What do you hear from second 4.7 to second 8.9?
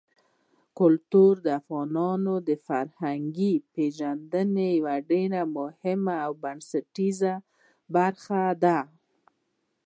یوه ډېره مهمه او بنسټیزه برخه ده.